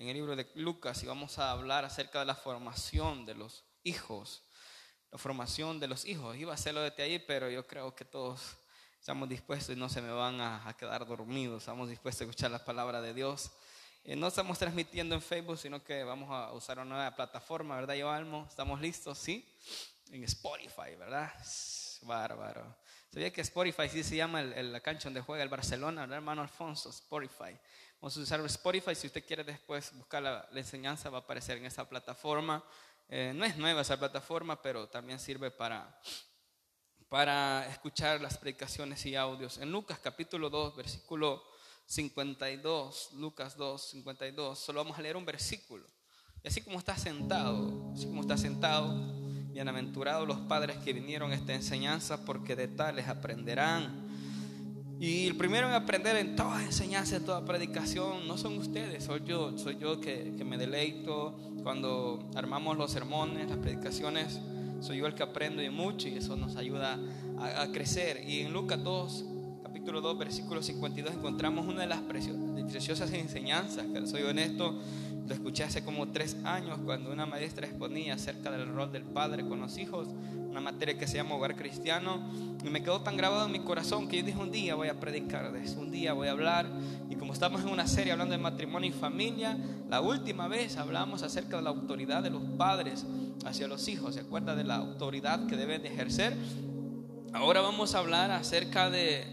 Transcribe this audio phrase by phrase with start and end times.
[0.00, 3.66] en el libro de Lucas y vamos a hablar acerca de la formación de los
[3.82, 4.42] hijos.
[5.10, 6.38] La formación de los hijos.
[6.38, 8.56] Iba a hacerlo desde ahí, pero yo creo que todos
[8.98, 11.64] estamos dispuestos y no se me van a, quedar dormidos.
[11.64, 13.50] Estamos dispuestos a escuchar la palabra de Dios.
[14.02, 17.94] Eh, no estamos transmitiendo en Facebook, sino que vamos a usar una nueva plataforma, ¿verdad,
[17.94, 18.46] yo Almo?
[18.48, 19.18] ¿Estamos listos?
[19.18, 19.46] Sí.
[20.10, 21.30] En Spotify, ¿verdad?
[22.00, 22.74] Bárbaro.
[23.12, 26.40] ¿Sabía que Spotify sí se llama el, la cancha donde juega el Barcelona, ¿verdad, hermano
[26.40, 26.88] Alfonso?
[26.88, 27.58] Spotify.
[28.00, 28.94] Vamos a usar Spotify.
[28.94, 32.64] Si usted quiere después buscar la, enseñanza, va a aparecer en esa plataforma.
[33.10, 36.00] Eh, no es nueva esa plataforma, pero también sirve para,
[37.10, 39.58] para escuchar las predicaciones y audios.
[39.58, 41.44] En Lucas capítulo 2, versículo
[41.84, 45.86] 52, Lucas 2, 52, solo vamos a leer un versículo.
[46.42, 48.94] Y así como está sentado, así como está sentado,
[49.52, 54.09] bienaventurados los padres que vinieron a esta enseñanza, porque de tales aprenderán.
[55.00, 59.22] Y el primero en aprender en toda enseñanza, en toda predicación, no son ustedes, soy
[59.24, 64.38] yo, soy yo que, me deleito cuando armamos los sermones, las predicaciones,
[64.82, 66.98] soy yo el que aprendo y mucho y eso nos ayuda
[67.38, 68.28] a, crecer.
[68.28, 69.24] Y en Lucas 2,
[69.62, 74.78] capítulo 2, versículo 52, encontramos una de las preciosas enseñanzas, que soy honesto,
[75.26, 79.48] lo escuché hace como tres años cuando una maestra exponía acerca del rol del padre
[79.48, 80.08] con los hijos,
[80.50, 82.20] una materia que se llama hogar cristiano,
[82.64, 84.98] y me quedó tan grabado en mi corazón que yo dije un día voy a
[84.98, 86.66] predicar de eso, un día voy a hablar,
[87.08, 89.56] y como estamos en una serie hablando de matrimonio y familia,
[89.88, 93.06] la última vez hablamos acerca de la autoridad de los padres
[93.46, 96.36] hacia los hijos, ¿se acuerda de la autoridad que deben de ejercer?
[97.32, 99.24] Ahora vamos a hablar acerca de,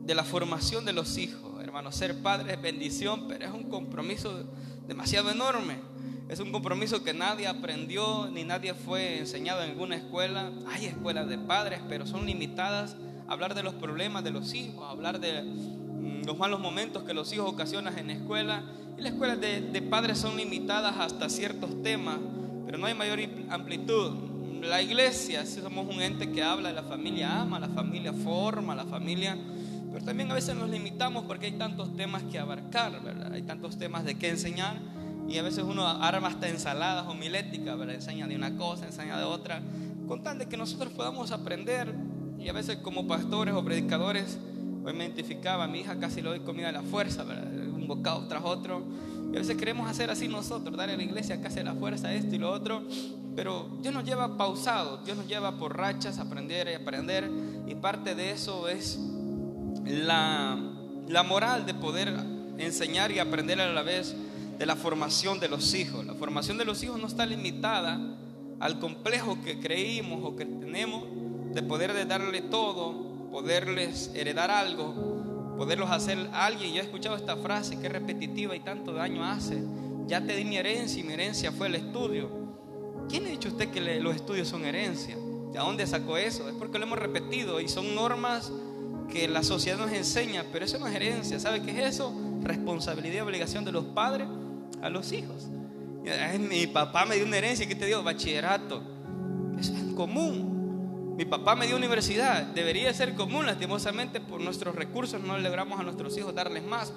[0.00, 4.44] de la formación de los hijos, hermanos, ser padre es bendición, pero es un compromiso
[4.86, 5.91] demasiado enorme.
[6.32, 10.50] Es un compromiso que nadie aprendió ni nadie fue enseñado en alguna escuela.
[10.66, 12.96] Hay escuelas de padres, pero son limitadas
[13.28, 17.02] a hablar de los problemas de los hijos, a hablar de mm, los malos momentos
[17.02, 18.62] que los hijos ocasionan en la escuela.
[18.96, 22.16] Y las escuelas de, padres son limitadas hasta ciertos temas,
[22.64, 23.18] pero no hay mayor
[23.50, 24.12] amplitud.
[24.62, 28.86] La iglesia, si somos un ente que habla la familia, ama, la familia forma, la
[28.86, 29.36] familia
[29.92, 33.30] pero también a veces nos limitamos porque hay tantos temas que abarcar, ¿verdad?
[33.34, 34.78] Hay tantos temas de qué enseñar
[35.28, 37.94] y a veces uno arma hasta ensaladas homiléticas, ¿verdad?
[37.94, 39.62] Enseña de una cosa, enseña de otra,
[40.08, 41.94] con tal de que nosotros podamos aprender.
[42.38, 44.38] Y a veces como pastores o predicadores,
[44.84, 47.46] hoy me identificaba, a mi hija casi le doy comida a la fuerza, ¿verdad?
[47.68, 48.82] Un bocado tras otro.
[49.32, 52.12] Y a veces queremos hacer así nosotros, darle a la iglesia casi a la fuerza
[52.12, 52.82] esto y lo otro.
[53.34, 57.30] Pero Dios nos lleva pausado, Dios nos lleva por rachas, aprender y aprender.
[57.66, 58.98] Y parte de eso es
[59.86, 60.58] la,
[61.08, 62.12] la moral de poder
[62.58, 64.14] enseñar y aprender a la vez
[64.62, 66.06] de la formación de los hijos.
[66.06, 67.98] La formación de los hijos no está limitada
[68.60, 71.02] al complejo que creímos o que tenemos
[71.52, 76.74] de poder darle todo, poderles heredar algo, poderlos hacer alguien.
[76.74, 79.60] Yo he escuchado esta frase que es repetitiva y tanto daño hace.
[80.06, 82.30] Ya te di mi herencia y mi herencia fue el estudio.
[83.08, 85.16] ¿Quién ha dicho usted que los estudios son herencia?
[85.16, 86.48] ¿De dónde sacó eso?
[86.48, 88.52] Es porque lo hemos repetido y son normas
[89.10, 91.40] que la sociedad nos enseña, pero eso no es herencia.
[91.40, 92.14] ¿Sabe qué es eso?
[92.44, 94.28] Responsabilidad y obligación de los padres
[94.82, 95.48] a los hijos.
[96.38, 98.02] Mi papá me dio una herencia, ¿qué te dio?
[98.02, 98.82] Bachillerato.
[99.58, 100.52] Eso es común.
[101.16, 102.42] Mi papá me dio universidad.
[102.46, 106.92] Debería ser común, lastimosamente, por nuestros recursos no logramos a nuestros hijos darles más.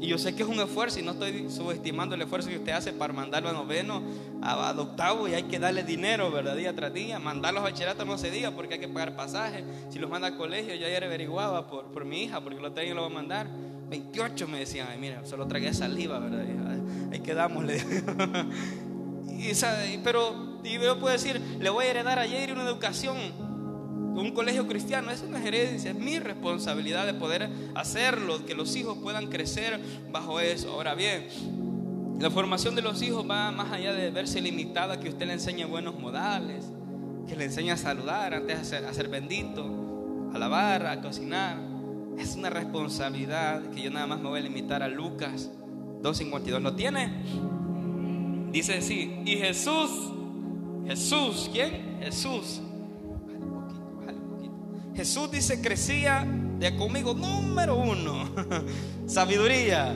[0.00, 2.72] Y yo sé que es un esfuerzo y no estoy subestimando el esfuerzo que usted
[2.72, 4.02] hace para mandarlo a noveno,
[4.40, 6.56] a, octavo y hay que darle dinero, ¿verdad?
[6.56, 7.18] Día tras día.
[7.18, 9.64] Mandarlos a bachillerato no se diga porque hay que pagar pasajes.
[9.90, 12.92] Si los manda a colegio, yo ayer averiguaba por, por mi hija, porque lo tengo
[12.92, 13.48] y lo va a mandar.
[13.90, 16.46] 28 me decían, ay, mira, solo tragué saliva, ¿verdad?
[17.12, 17.64] Ahí quedamos,
[19.28, 23.16] y, pero y yo puedo decir, le voy a heredar ayer una educación,
[24.14, 25.10] un colegio cristiano.
[25.10, 29.80] Es herencia, es mi responsabilidad de poder hacerlo, que los hijos puedan crecer
[30.12, 30.70] bajo eso.
[30.72, 31.26] Ahora bien,
[32.20, 35.64] la formación de los hijos va más allá de verse limitada, que usted le enseñe
[35.64, 36.66] buenos modales,
[37.26, 41.69] que le enseñe a saludar antes de ser, a ser bendito, a lavar, a cocinar.
[42.18, 45.50] Es una responsabilidad que yo nada más me voy a limitar a Lucas
[46.02, 46.60] 2.52.
[46.60, 47.10] ¿Lo tiene?
[48.52, 49.90] Dice así, y Jesús,
[50.86, 51.98] Jesús, ¿quién?
[52.02, 52.60] Jesús.
[54.94, 56.26] Jesús dice, crecía
[56.58, 58.28] de conmigo, número uno,
[59.06, 59.94] sabiduría.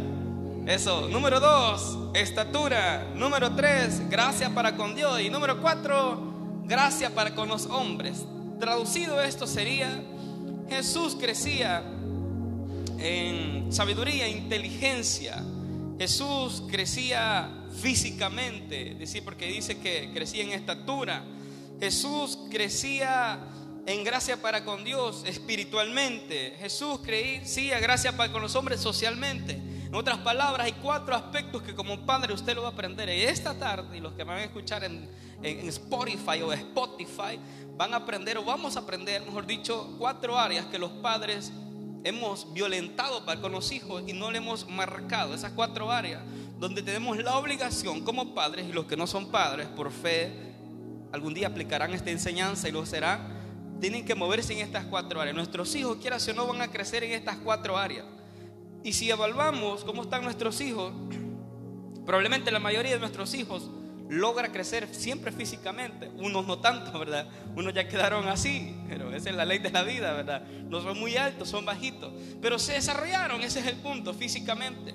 [0.67, 3.13] Eso, número dos, estatura.
[3.15, 5.21] Número tres, gracia para con Dios.
[5.21, 8.25] Y número cuatro, gracia para con los hombres.
[8.59, 10.03] Traducido esto sería,
[10.71, 11.83] Jesús crecía
[13.05, 15.45] en sabiduría, inteligencia,
[15.99, 21.23] Jesús crecía físicamente, decir, porque dice que crecía en estatura.
[21.79, 23.39] Jesús crecía
[23.87, 26.57] en gracia para con Dios espiritualmente.
[26.59, 29.53] Jesús crecía gracia para con los hombres socialmente.
[29.53, 33.11] En otras palabras, hay cuatro aspectos que como padre usted lo va a aprender.
[33.11, 35.07] Esta tarde, y los que van a escuchar en,
[35.43, 37.39] en Spotify o Spotify,
[37.77, 41.53] van a aprender o vamos a aprender, mejor dicho, cuatro áreas que los padres
[42.05, 45.35] hemos violentado para con los hijos y no le hemos marcado.
[45.35, 46.23] Esas cuatro áreas
[46.61, 50.55] donde tenemos la obligación como padres y los que no son padres por fe
[51.15, 53.21] algún día aplicarán esta enseñanza y lo serán,
[53.81, 55.37] tienen que moverse en estas cuatro áreas.
[55.37, 58.05] Nuestros hijos, quieras o no, van a crecer en estas cuatro áreas.
[58.83, 60.93] Y si evaluamos cómo están nuestros hijos,
[62.05, 63.71] probablemente la mayoría de nuestros hijos
[64.09, 66.11] logra crecer siempre físicamente.
[66.17, 67.27] Unos no tanto, ¿verdad?
[67.57, 70.43] Unos ya quedaron así, pero esa es la ley de la vida, ¿verdad?
[70.69, 72.13] No son muy altos, son bajitos.
[72.41, 74.95] Pero se desarrollaron, ese es el punto, físicamente.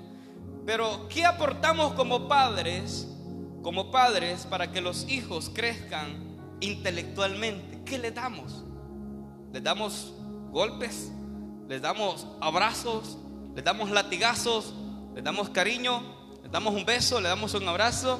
[0.66, 3.08] Pero, ¿qué aportamos como padres?
[3.62, 7.82] Como padres para que los hijos crezcan intelectualmente.
[7.84, 8.64] ¿Qué les damos?
[9.52, 10.14] ¿Les damos
[10.52, 11.10] golpes?
[11.68, 13.18] ¿Les damos abrazos?
[13.54, 14.74] le damos latigazos,
[15.14, 16.02] le damos cariño,
[16.42, 18.18] le damos un beso, le damos un abrazo.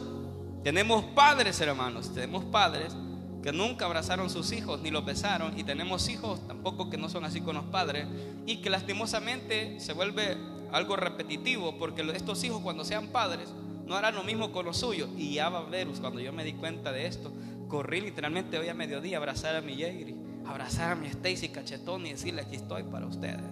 [0.62, 2.95] Tenemos padres, hermanos, tenemos padres
[3.43, 7.25] que nunca abrazaron sus hijos ni los besaron y tenemos hijos tampoco que no son
[7.25, 8.07] así con los padres
[8.45, 10.37] y que lastimosamente se vuelve
[10.73, 13.49] algo repetitivo porque estos hijos cuando sean padres
[13.87, 15.09] no harán lo mismo con los suyos.
[15.17, 17.33] Y ya va a ver cuando yo me di cuenta de esto
[17.69, 20.15] corrí literalmente hoy a mediodía a abrazar a mi Jerry
[20.45, 23.45] abrazar a mi Stacy cachetón y decirle aquí estoy para ustedes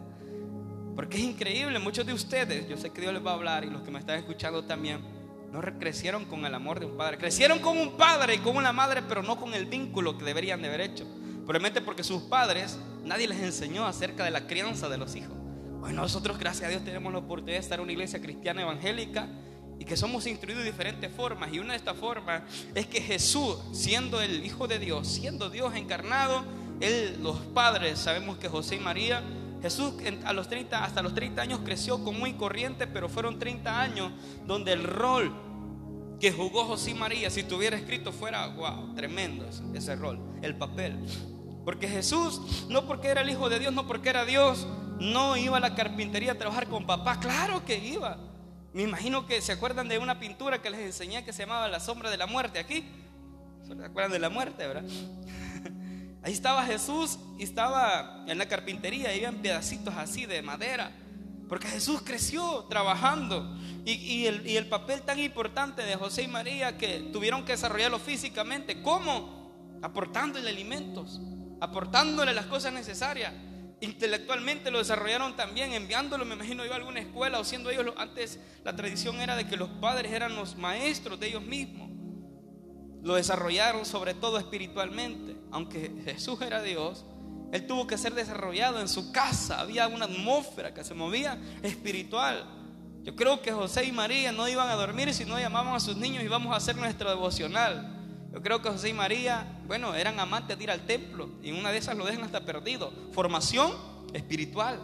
[0.99, 3.71] porque es increíble, muchos de ustedes, yo sé que Dios les va a hablar y
[3.71, 4.99] los que me están escuchando también,
[5.53, 7.19] no crecieron con el amor de un padre.
[7.19, 10.61] Crecieron con un padre y con una madre, pero no con el vínculo que deberían
[10.61, 11.07] de haber hecho.
[11.47, 15.35] Probablemente porque sus padres, nadie les enseñó acerca de la crianza de los hijos.
[15.81, 19.29] Bueno, nosotros, gracias a Dios, tenemos la oportunidad de estar en una iglesia cristiana evangélica
[19.79, 21.53] y que somos instruidos de diferentes formas.
[21.53, 22.43] Y una de estas formas
[22.75, 26.45] es que Jesús, siendo el Hijo de Dios, siendo Dios encarnado,
[26.81, 29.23] él, los padres, sabemos que José y María
[29.61, 29.95] Jesús
[30.25, 34.13] a los 30, hasta los 30 años creció con muy corriente, pero fueron 30 años
[34.47, 35.33] donde el rol
[36.21, 40.99] que jugó José María, si estuviera escrito, fuera, wow, tremendo ese, rol, el papel.
[41.65, 44.67] Porque Jesús, no porque era el Hijo de Dios, no porque era Dios,
[45.01, 48.19] no iba a la carpintería a trabajar con papá, claro que iba.
[48.73, 51.81] Me imagino que se acuerdan de una pintura que les enseñé que se llamaba La
[51.81, 52.85] sombra de la muerte aquí.
[53.67, 54.85] ¿Se acuerdan de la muerte, verdad?
[56.23, 60.93] Ahí estaba Jesús y estaba en la carpintería, y habían pedacitos así de madera.
[61.49, 63.57] Porque Jesús creció trabajando.
[63.85, 67.99] Y, el, y, el, papel tan importante de José y María que tuvieron que desarrollarlo
[67.99, 68.83] físicamente.
[68.83, 69.79] ¿Cómo?
[69.81, 71.21] Aportándole alimentos,
[71.61, 73.33] aportándole las cosas necesarias.
[73.81, 78.41] Intelectualmente lo desarrollaron también, enviándolo, me imagino yo, a alguna escuela o siendo ellos, antes
[78.65, 81.88] la tradición era de que los padres eran los maestros de ellos mismos
[83.03, 85.37] lo desarrollaron sobre todo espiritualmente.
[85.51, 87.05] Aunque Jesús era Dios,
[87.53, 89.61] Él tuvo que ser desarrollado en su casa.
[89.61, 92.45] Había una atmósfera que se movía espiritual.
[93.05, 95.97] Yo creo que José y María no iban a dormir si no llamaban a sus
[95.97, 97.95] niños y vamos a hacer nuestro devocional.
[98.33, 101.57] Yo creo que José y María, bueno, eran amantes de ir al templo y en
[101.57, 102.93] una de esas lo dejan hasta perdido.
[103.13, 103.73] Formación
[104.13, 104.81] espiritual.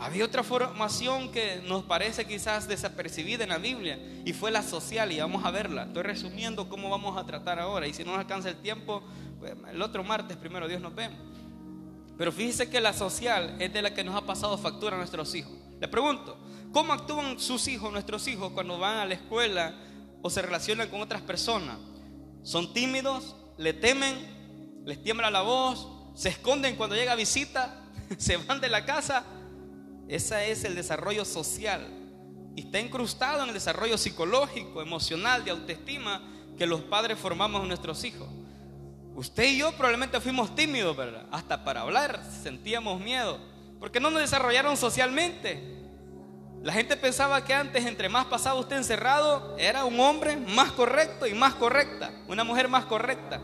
[0.00, 5.12] Había otra formación que nos parece quizás desapercibida en la Biblia y fue la social
[5.12, 5.84] y vamos a verla.
[5.84, 9.02] Estoy resumiendo cómo vamos a tratar ahora y si no nos alcanza el tiempo,
[9.38, 11.18] pues, el otro martes primero Dios nos vemos.
[12.16, 15.34] Pero fíjese que la social es de la que nos ha pasado factura a nuestros
[15.34, 15.52] hijos.
[15.78, 16.38] Le pregunto,
[16.72, 19.74] ¿cómo actúan sus hijos, nuestros hijos, cuando van a la escuela
[20.22, 21.76] o se relacionan con otras personas?
[22.42, 23.36] ¿Son tímidos?
[23.58, 24.82] ¿Le temen?
[24.86, 25.88] ¿Les tiembla la voz?
[26.14, 27.84] ¿Se esconden cuando llega visita?
[28.16, 29.24] ¿Se van de la casa?
[30.10, 31.86] Ese es el desarrollo social.
[32.56, 36.20] Y está incrustado en el desarrollo psicológico, emocional, de autoestima
[36.58, 38.28] que los padres formamos en nuestros hijos.
[39.14, 41.26] Usted y yo probablemente fuimos tímidos, ¿verdad?
[41.30, 43.38] Hasta para hablar sentíamos miedo.
[43.78, 45.78] Porque no nos desarrollaron socialmente.
[46.60, 51.28] La gente pensaba que antes, entre más pasaba usted encerrado, era un hombre más correcto
[51.28, 53.40] y más correcta, una mujer más correcta.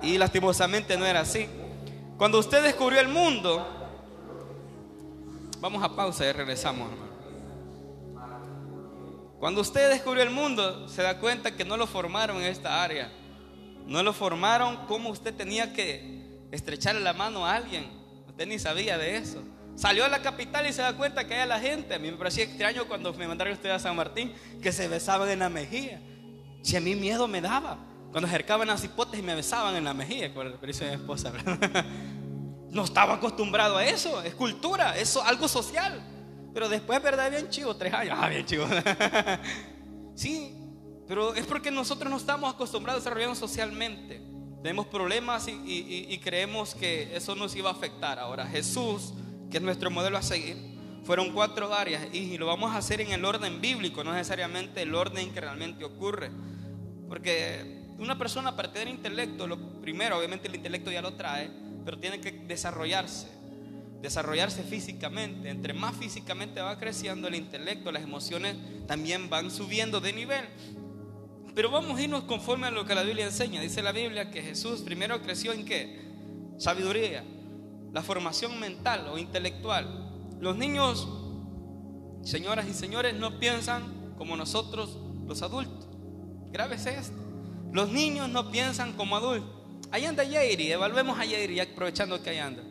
[0.00, 1.46] Y lastimosamente no era así.
[2.16, 3.79] Cuando usted descubrió el mundo,
[5.60, 6.88] Vamos a pausa y regresamos,
[9.38, 13.12] Cuando usted descubrió el mundo, se da cuenta que no lo formaron en esta área.
[13.86, 17.90] No lo formaron como usted tenía que estrecharle la mano a alguien.
[18.28, 19.42] Usted ni sabía de eso.
[19.76, 21.94] Salió a la capital y se da cuenta que hay la gente.
[21.94, 25.28] A mí me parecía extraño cuando me mandaron usted a San Martín que se besaban
[25.28, 26.00] en la mejilla.
[26.62, 27.78] Si a mí miedo me daba.
[28.12, 31.32] Cuando acercaban las hipotes y me besaban en la mejilla, por el de mi esposa.
[32.70, 36.00] No estaba acostumbrado a eso, es cultura, es algo social.
[36.52, 37.30] Pero después, ¿verdad?
[37.30, 38.18] Bien chivo, tres años.
[38.20, 38.66] Ah, bien chivo.
[40.14, 40.54] sí,
[41.06, 44.20] pero es porque nosotros no estamos acostumbrados a desarrollarnos socialmente.
[44.62, 48.18] Tenemos problemas y, creemos que eso nos iba a afectar.
[48.18, 49.14] Ahora, Jesús,
[49.50, 50.56] que es nuestro modelo a seguir,
[51.02, 54.94] fueron cuatro áreas y lo vamos a hacer en el orden bíblico, no necesariamente el
[54.94, 56.30] orden que realmente ocurre.
[57.08, 61.50] Porque una persona para tener intelecto, lo primero, obviamente el intelecto ya lo trae,
[61.84, 63.28] pero tiene que desarrollarse,
[64.02, 65.50] desarrollarse físicamente.
[65.50, 68.56] Entre más físicamente va creciendo el intelecto, las emociones
[68.86, 70.44] también van subiendo de nivel.
[71.54, 73.60] Pero vamos a irnos conforme a lo que la Biblia enseña.
[73.60, 76.00] Dice la Biblia que Jesús primero creció en qué?
[76.58, 77.24] Sabiduría,
[77.92, 80.10] la formación mental o intelectual.
[80.38, 81.08] Los niños,
[82.22, 85.88] señoras y señores, no piensan como nosotros los adultos.
[86.52, 87.16] Grave es esto.
[87.72, 89.59] Los niños no piensan como adultos.
[89.92, 92.62] Ahí anda Yairi, evaluemos a Yairi aprovechando que ahí anda.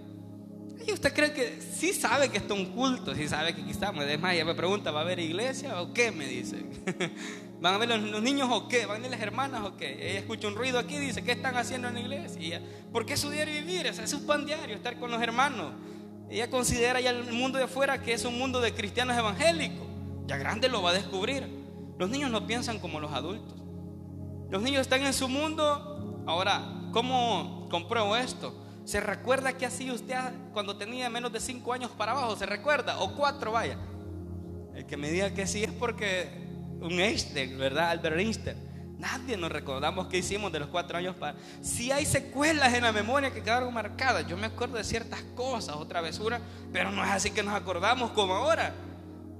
[0.87, 3.13] ¿Y usted cree que sí sabe que esto es un culto?
[3.13, 4.03] Sí sabe que aquí estamos.
[4.03, 6.11] Además, ella me pregunta, ¿va a haber iglesia o qué?
[6.11, 6.63] Me dice.
[7.61, 8.85] ¿Van a ver los, niños o qué?
[8.85, 10.09] ¿Van a ver las hermanas o qué?
[10.09, 12.61] Ella escucha un ruido aquí y dice, ¿qué están haciendo en la iglesia?
[12.93, 13.85] ¿Por qué su diario vivir?
[13.87, 15.73] es su pan diario, estar con los hermanos.
[16.29, 19.85] Ella considera ya el mundo de afuera que es un mundo de cristianos evangélicos.
[20.27, 21.45] Ya grande lo va a descubrir.
[21.97, 23.55] Los niños no piensan como los adultos.
[24.49, 26.23] Los niños están en su mundo.
[26.25, 28.53] Ahora, ¿cómo compruebo esto?
[28.85, 30.15] ¿Se recuerda que así usted
[30.51, 32.35] cuando tenía menos de cinco años para abajo?
[32.35, 32.99] ¿Se recuerda?
[32.99, 33.77] O cuatro, vaya.
[34.73, 36.29] El que me diga que sí es porque
[36.81, 37.91] un Einstein, ¿verdad?
[37.91, 38.57] Albert Einstein.
[38.97, 41.37] Nadie nos recordamos qué hicimos de los cuatro años para.
[41.61, 45.75] Si hay secuelas en la memoria que quedaron marcadas, yo me acuerdo de ciertas cosas
[45.77, 46.41] o travesuras,
[46.73, 48.73] pero no es así que nos acordamos como ahora.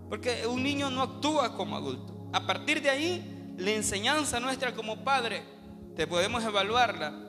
[0.10, 2.30] Porque un niño no actúa como adulto.
[2.32, 5.44] A partir de ahí, la enseñanza nuestra como padre,
[5.96, 7.29] te podemos evaluarla.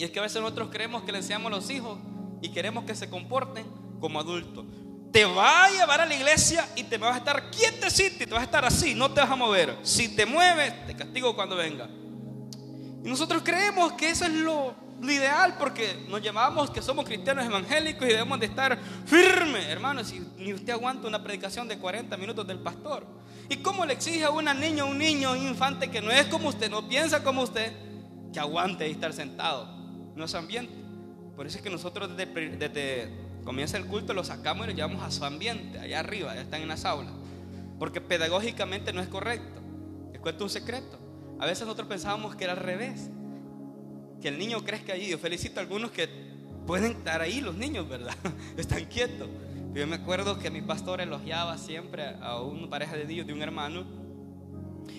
[0.00, 1.98] Y es que a veces nosotros creemos que le enseñamos a los hijos
[2.40, 3.66] y queremos que se comporten
[4.00, 4.64] como adultos
[5.12, 8.32] te va a llevar a la iglesia y te vas a estar quietecito y te
[8.32, 9.76] vas a estar así, no te vas a mover.
[9.82, 11.88] Si te mueves, te castigo cuando venga.
[13.04, 18.04] Y nosotros creemos que eso es lo, ideal porque nos llamamos que somos cristianos evangélicos
[18.04, 20.08] y debemos de estar firmes, hermanos.
[20.08, 23.06] Si ni usted aguanta una predicación de 40 minutos del pastor.
[23.48, 26.50] ¿Y cómo le exige a una niña, un niño, un infante que no es como
[26.50, 27.72] usted, no piensa como usted,
[28.32, 29.79] que aguante y estar sentado?
[30.24, 30.72] Es ambiente.
[31.36, 35.02] Por eso es que nosotros desde, desde Comienza el culto, lo sacamos y lo llevamos
[35.02, 37.12] a su ambiente, allá arriba, ya están en las aulas.
[37.78, 39.60] Porque pedagógicamente no es correcto.
[40.12, 40.98] Les cuento un secreto.
[41.38, 43.08] A veces nosotros pensábamos que era al revés.
[44.20, 45.08] Que el niño crezca allí.
[45.08, 46.08] Yo felicito a algunos que
[46.66, 48.14] pueden estar ahí, los niños, ¿verdad?
[48.58, 49.28] Están quietos.
[49.72, 53.40] Yo me acuerdo que mi pastor elogiaba siempre a una pareja de niños de un
[53.40, 53.84] hermano.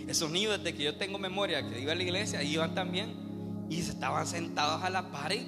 [0.07, 3.30] Esos niños, desde que yo tengo memoria, que iba a la iglesia, iban también
[3.71, 5.47] y se estaban sentados a la pared.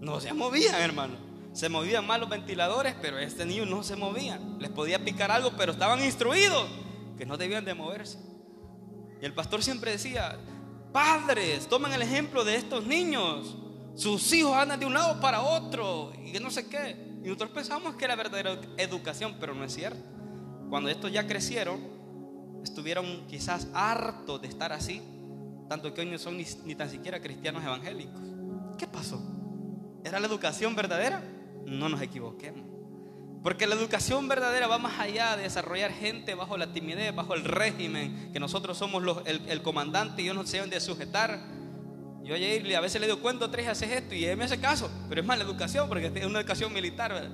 [0.00, 1.14] No se movían, hermano.
[1.52, 4.40] Se movían más los ventiladores, pero este niño no se movía.
[4.58, 6.68] Les podía picar algo, pero estaban instruidos
[7.16, 8.18] que no debían de moverse.
[9.20, 10.36] Y el pastor siempre decía,
[10.92, 13.56] padres, tomen el ejemplo de estos niños.
[13.94, 16.96] Sus hijos andan de un lado para otro y no sé qué.
[17.22, 20.02] Y nosotros pensamos que era verdadera educación, pero no es cierto.
[20.68, 21.78] Cuando estos ya crecieron,
[22.64, 25.00] estuvieron quizás hartos de estar así,
[25.72, 28.20] tanto que hoy no son ni, ni tan siquiera cristianos evangélicos.
[28.78, 29.20] ¿Qué pasó?
[30.04, 31.22] ¿Era la educación verdadera?
[31.66, 32.64] no nos equivoquemos.
[33.42, 37.44] Porque la educación verdadera va más allá de desarrollar gente bajo la timidez, bajo el
[37.44, 41.40] régimen, que nosotros somos el, comandante y ellos nos deben de sujetar.
[42.22, 45.20] Yo a veces le digo, cuento tres, haces esto y él me hace caso, pero
[45.20, 47.30] es más la educación, porque es una educación militar.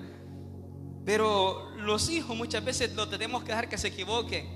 [1.04, 4.46] Pero los hijos muchas veces lo tenemos que dejar que se equivoquen,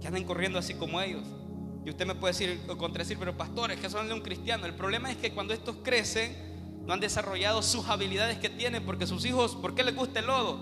[0.00, 1.24] que anden corriendo así como ellos.
[1.86, 4.66] Y usted me puede decir o contradecir, pero pastores, que son de un cristiano.
[4.66, 6.36] El problema es que cuando estos crecen,
[6.84, 10.26] no han desarrollado sus habilidades que tienen porque sus hijos, ¿por qué les gusta el
[10.26, 10.58] lodo?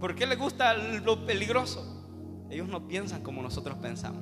[0.00, 2.04] ¿Por qué les gusta lo peligroso?
[2.50, 4.20] Ellos no piensan como nosotros pensamos.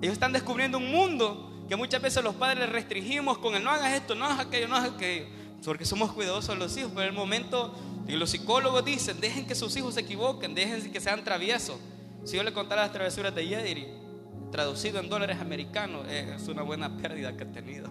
[0.00, 3.68] Ellos están descubriendo un mundo que muchas veces los padres les restringimos con el no
[3.68, 5.26] hagas esto, no hagas aquello, no hagas aquello.
[5.62, 6.90] Porque somos cuidadosos los hijos.
[6.94, 7.74] Pero en el momento
[8.06, 11.76] que los psicólogos dicen, dejen que sus hijos se equivoquen, dejen que sean traviesos.
[12.24, 14.07] Si yo le contara las travesuras de Yediri,
[14.50, 17.90] traducido en dólares americanos, es una buena pérdida que he tenido.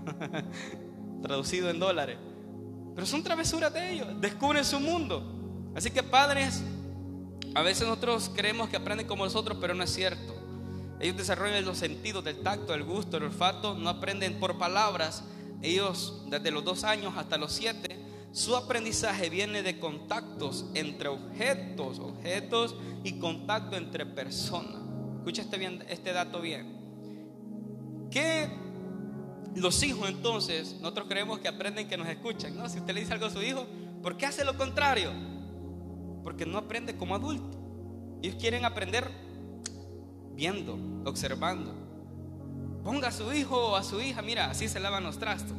[1.22, 2.18] traducido en dólares.
[2.96, 5.24] Pero son travesuras de ellos, descubren su mundo.
[5.76, 6.64] Así que padres,
[7.54, 10.36] a veces nosotros creemos que aprenden como nosotros, pero no es cierto.
[11.00, 15.24] Ellos desarrollan los sentidos del tacto, el gusto, el olfato, no aprenden por palabras.
[15.62, 18.00] Ellos desde los dos años hasta los siete,
[18.32, 24.87] su aprendizaje viene de contactos entre objetos, objetos y contacto entre personas.
[25.28, 28.08] Escucha este, este dato bien.
[28.10, 28.48] ¿Qué
[29.56, 32.70] los hijos entonces, nosotros creemos que aprenden que nos escuchan, ¿no?
[32.70, 33.66] Si usted le dice algo a su hijo,
[34.02, 35.12] ¿por qué hace lo contrario?
[36.24, 37.58] Porque no aprende como adulto.
[38.22, 39.12] Ellos quieren aprender
[40.34, 41.76] viendo, observando.
[42.86, 45.58] Ponga a su hijo o a su hija, mira, así se lavan los trastos.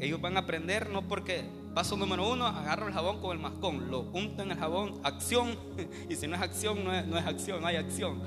[0.00, 3.88] Ellos van a aprender no porque Paso número uno, agarro el jabón con el mascón,
[3.88, 5.56] lo unto en el jabón, acción,
[6.08, 8.20] y si no es acción, no es, no es acción, no hay acción.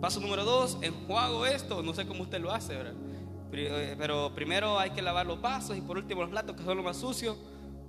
[0.00, 2.74] Paso número dos, enjuago esto, no sé cómo usted lo hace.
[3.52, 6.76] Eh, pero primero hay que lavar los vasos y por último los platos que son
[6.76, 7.36] los más sucios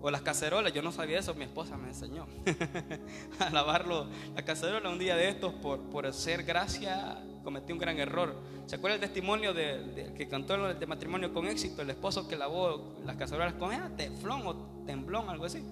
[0.02, 0.74] o las cacerolas.
[0.74, 2.28] Yo no sabía eso, mi esposa me enseñó
[3.40, 4.08] a lavarlo.
[4.36, 8.36] La cacerola un día de estos por, por hacer gracia cometí un gran error.
[8.66, 11.82] ¿Se acuerda el testimonio de, que cantó el de matrimonio con éxito?
[11.82, 15.64] El esposo que lavó las cacerolas con ella, teflón o temblón, algo así.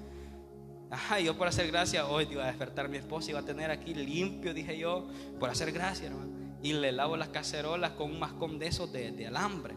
[0.91, 3.93] Ajá, yo por hacer gracia, hoy iba a despertar mi esposa, iba a tener aquí
[3.93, 5.07] limpio, dije yo,
[5.39, 6.31] por hacer gracia, hermano.
[6.63, 9.75] Y le lavo las cacerolas con un mascón de esos de, alambre.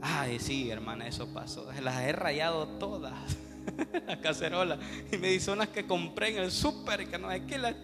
[0.00, 1.70] Ay, sí, hermana, eso pasó.
[1.80, 3.36] Las he rayado todas,
[4.06, 4.78] las cacerolas.
[5.12, 7.76] Y me dice unas que compré en el súper, que no hay que las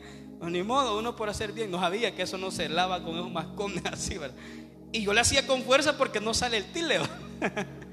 [0.50, 3.30] ni modo, uno por hacer bien, no sabía que eso no se lava con esos
[3.30, 4.36] mascones así, ¿verdad?
[4.92, 7.02] Y yo le hacía con fuerza porque no sale el tileo.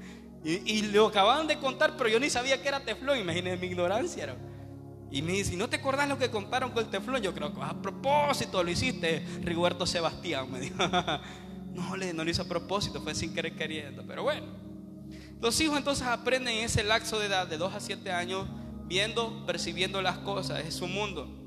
[0.44, 3.66] y, y lo acababan de contar, pero yo ni sabía que era teflón, imagínense mi
[3.68, 4.36] ignorancia.
[5.10, 7.22] Y me dice, ¿no te acordás lo que contaron con el teflón?
[7.22, 10.76] Yo creo que a propósito lo hiciste, Rigoberto Sebastián, me dijo.
[11.74, 14.46] no, no lo hizo a propósito, fue sin querer queriendo, pero bueno.
[15.40, 18.46] Los hijos entonces aprenden en ese lapso de edad de 2 a 7 años,
[18.86, 21.41] viendo, percibiendo las cosas, es su mundo.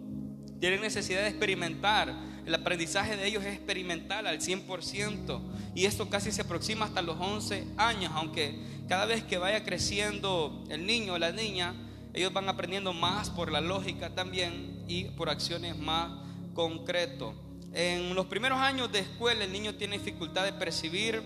[0.59, 2.13] Tienen necesidad de experimentar.
[2.45, 5.41] El aprendizaje de ellos es experimental al 100%.
[5.73, 10.63] Y esto casi se aproxima hasta los 11 años, aunque cada vez que vaya creciendo
[10.69, 11.73] el niño o la niña,
[12.13, 16.11] ellos van aprendiendo más por la lógica también y por acciones más
[16.53, 17.29] concretas.
[17.73, 21.21] En los primeros años de escuela el niño tiene dificultad de percibir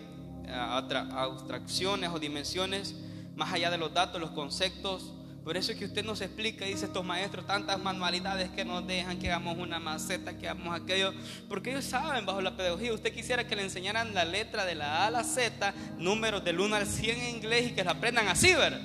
[0.48, 2.96] eh, abstracciones o dimensiones
[3.36, 5.14] más allá de los datos, los conceptos
[5.50, 9.18] por eso es que usted nos explica, dice estos maestros, tantas manualidades que nos dejan,
[9.18, 11.12] que hagamos una maceta, que hagamos aquello,
[11.48, 12.94] porque ellos saben bajo la pedagogía.
[12.94, 16.60] Usted quisiera que le enseñaran la letra de la A a la Z, números del
[16.60, 18.80] 1 al 100 en inglés y que la aprendan así, ¿verdad?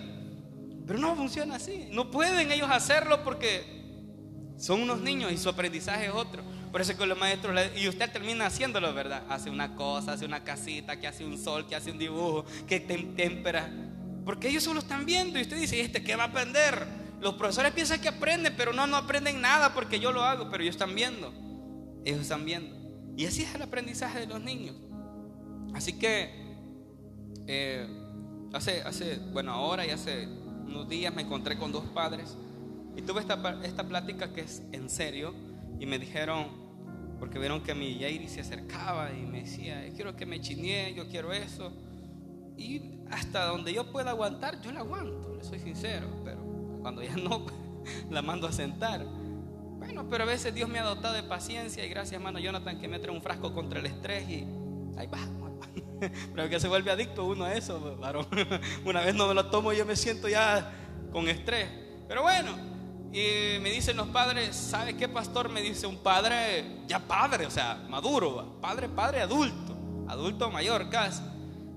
[0.87, 1.87] Pero no funciona así.
[1.91, 3.63] No pueden ellos hacerlo porque
[4.57, 6.43] son unos niños y su aprendizaje es otro.
[6.73, 9.25] Por eso es que los maestros, y usted termina haciéndolo, ¿verdad?
[9.29, 12.81] Hace una cosa, hace una casita, que hace un sol, que hace un dibujo, que
[12.81, 13.71] tempera.
[14.25, 16.87] Porque ellos solo están viendo y usted dice, ¿este qué va a aprender?
[17.21, 20.63] Los profesores piensan que aprenden, pero no, no aprenden nada porque yo lo hago, pero
[20.63, 21.33] ellos están viendo.
[22.05, 22.75] Ellos están viendo.
[23.17, 24.77] Y así es el aprendizaje de los niños.
[25.75, 26.31] Así que,
[27.47, 27.87] eh,
[28.53, 32.37] hace, hace, bueno, ahora y hace unos días me encontré con dos padres
[32.97, 35.35] y tuve esta, esta plática que es en serio
[35.81, 36.47] y me dijeron,
[37.19, 41.09] porque vieron que mi Yairi se acercaba y me decía, quiero que me chinee, yo
[41.09, 41.73] quiero eso.
[42.57, 46.39] Y hasta donde yo pueda aguantar, yo la aguanto, le soy sincero, pero
[46.81, 47.47] cuando ya no,
[48.11, 49.05] la mando a sentar.
[49.05, 52.89] Bueno, pero a veces Dios me ha dotado de paciencia y gracias, hermano Jonathan, que
[52.89, 54.47] me trae un frasco contra el estrés y
[54.97, 55.19] ahí va.
[56.35, 58.27] Pero que se vuelve adicto uno a eso, varón.
[58.85, 60.73] Una vez no me lo tomo yo me siento ya
[61.13, 61.69] con estrés.
[62.09, 62.51] Pero bueno,
[63.13, 65.49] y me dicen los padres, ¿sabe qué pastor?
[65.49, 69.77] Me dice un padre, ya padre, o sea, maduro, padre, padre adulto,
[70.09, 71.23] adulto mayor casi.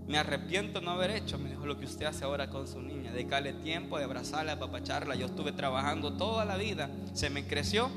[0.07, 3.11] Me arrepiento no haber hecho, me dijo lo que usted hace ahora con su niña,
[3.11, 5.15] dedicarle tiempo, de abrazarla, apapacharla.
[5.15, 7.89] Yo estuve trabajando toda la vida, se me creció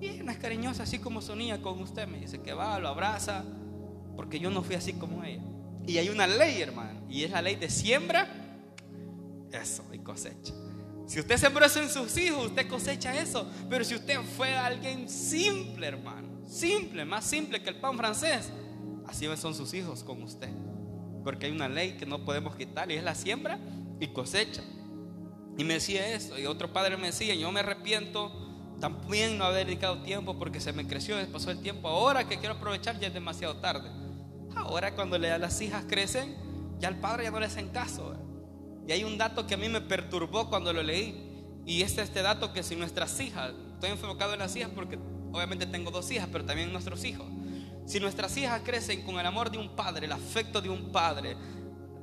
[0.00, 2.08] y es cariñosa, así como su niña con usted.
[2.08, 3.44] Me dice que va, lo abraza,
[4.16, 5.44] porque yo no fui así como ella.
[5.86, 8.26] Y hay una ley, hermano, y es la ley de siembra,
[9.52, 10.52] eso, y cosecha.
[11.06, 13.48] Si usted sembró eso en sus hijos, usted cosecha eso.
[13.70, 18.50] Pero si usted fue alguien simple, hermano, simple, más simple que el pan francés,
[19.06, 20.50] así son sus hijos con usted
[21.28, 23.58] porque hay una ley que no podemos quitar y es la siembra
[24.00, 24.62] y cosecha.
[25.58, 28.32] Y me decía eso, y otro padre me decía, yo me arrepiento
[28.80, 32.54] también no haber dedicado tiempo porque se me creció, pasó el tiempo, ahora que quiero
[32.54, 33.90] aprovechar ya es demasiado tarde.
[34.56, 36.34] Ahora cuando las hijas crecen,
[36.78, 38.14] ya el padre ya no le hacen caso.
[38.86, 42.22] Y hay un dato que a mí me perturbó cuando lo leí, y es este
[42.22, 44.98] dato que si nuestras hijas, estoy enfocado en las hijas porque
[45.30, 47.26] obviamente tengo dos hijas, pero también nuestros hijos,
[47.88, 51.34] si nuestras hijas crecen con el amor de un padre, el afecto de un padre,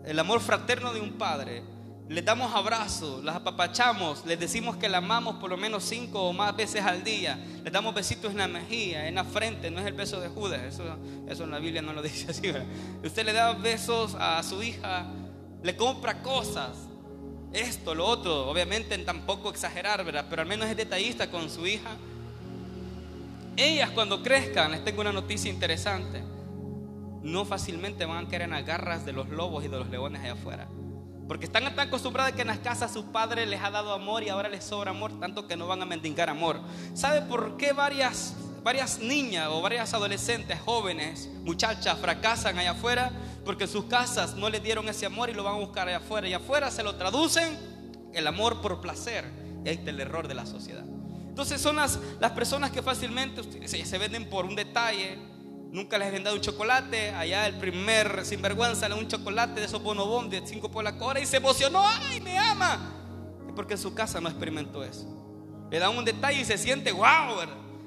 [0.03, 1.61] el amor fraterno de un padre,
[2.09, 6.33] les damos abrazos, las apapachamos, les decimos que la amamos por lo menos cinco o
[6.33, 9.85] más veces al día, les damos besitos en la mejilla, en la frente, no es
[9.85, 10.83] el beso de Judas, eso,
[11.27, 12.51] eso en la Biblia no lo dice así.
[13.03, 15.05] Usted le da besos a su hija,
[15.61, 16.71] le compra cosas,
[17.53, 20.25] esto, lo otro, obviamente tampoco exagerar, ¿verdad?
[20.31, 21.91] Pero al menos es detallista con su hija
[23.57, 26.23] ellas cuando crezcan, les tengo una noticia interesante,
[27.21, 30.21] no fácilmente van a querer en las garras de los lobos y de los leones
[30.21, 30.67] allá afuera.
[31.27, 34.29] Porque están tan acostumbradas que en las casas su padre les ha dado amor y
[34.29, 36.59] ahora les sobra amor, tanto que no van a mendigar amor.
[36.93, 43.11] ¿Sabe por qué varias, varias niñas o varias adolescentes, jóvenes, muchachas fracasan allá afuera?
[43.43, 46.27] Porque sus casas no les dieron ese amor y lo van a buscar allá afuera.
[46.27, 47.57] Y afuera se lo traducen
[48.13, 49.25] el amor por placer.
[49.65, 50.85] Y ahí el error de la sociedad.
[51.35, 51.99] Entonces son las,
[52.33, 55.17] personas que fácilmente se, venden por un detalle.
[55.69, 57.09] Nunca les he vendido un chocolate.
[57.09, 61.19] Allá el primer sinvergüenza le un chocolate de esos bonobón de 5 por la cora
[61.19, 61.83] y se emocionó.
[61.85, 62.79] ¡Ay, me ama!
[63.53, 65.13] Porque en su casa no experimentó eso.
[65.69, 67.35] Le da un detalle y se siente wow.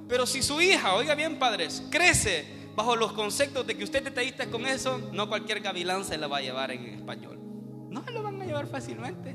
[0.06, 2.44] Pero si su hija, oiga bien padres, crece
[2.76, 6.36] bajo los conceptos de que usted detallista con eso, no cualquier gavilán se la va
[6.36, 7.38] a llevar en español.
[7.88, 9.34] No se lo van a llevar fácilmente.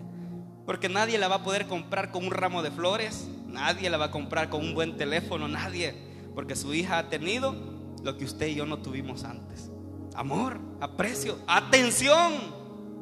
[0.68, 4.06] Porque nadie la va a poder comprar con un ramo de flores, nadie la va
[4.06, 5.94] a comprar con un buen teléfono, nadie.
[6.36, 7.56] Porque su hija ha tenido
[8.04, 9.72] lo que usted y yo no tuvimos antes.
[10.16, 12.34] Amor, aprecio, atención,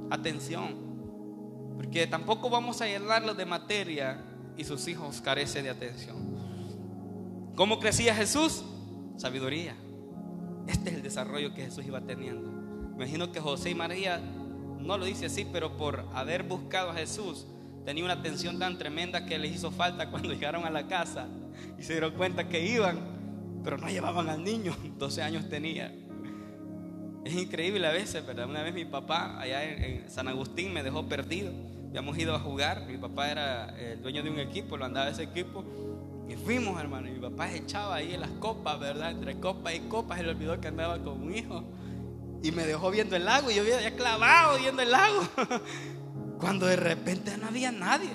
[0.09, 0.75] atención.
[1.75, 4.23] Porque tampoco vamos a llenarlo de materia
[4.57, 6.17] y sus hijos carecen de atención.
[7.55, 8.63] ¿Cómo crecía Jesús?
[9.17, 9.75] Sabiduría.
[10.67, 12.49] Este es el desarrollo que Jesús iba teniendo.
[12.91, 14.19] Me imagino que José y María,
[14.79, 17.47] no lo dice así, pero por haber buscado a Jesús,
[17.85, 21.27] tenía una atención tan tremenda que les hizo falta cuando llegaron a la casa
[21.77, 22.99] y se dieron cuenta que iban,
[23.63, 25.93] pero no llevaban al niño, 12 años tenía.
[27.23, 28.49] Es increíble a veces, ¿verdad?
[28.49, 31.51] Una vez mi papá allá en, San Agustín me dejó perdido.
[31.89, 35.23] Habíamos ido a jugar, mi papá era el dueño de un equipo, lo andaba ese
[35.23, 35.63] equipo
[36.31, 37.09] y fuimos, hermano.
[37.09, 39.11] Y mi papá echaba ahí en las copas, ¿verdad?
[39.11, 40.21] Entre copas y copas.
[40.21, 41.63] Le olvidó que andaba con un hijo.
[42.41, 43.51] Y me dejó viendo el lago.
[43.51, 45.21] Y yo había clavado viendo el lago.
[46.41, 48.09] Cuando de repente no había nadie.